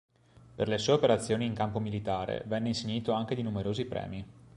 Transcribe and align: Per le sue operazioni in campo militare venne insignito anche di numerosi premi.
Per 0.55 0.67
le 0.67 0.79
sue 0.79 0.93
operazioni 0.93 1.45
in 1.45 1.53
campo 1.53 1.77
militare 1.79 2.41
venne 2.47 2.69
insignito 2.69 3.11
anche 3.11 3.35
di 3.35 3.43
numerosi 3.43 3.85
premi. 3.85 4.25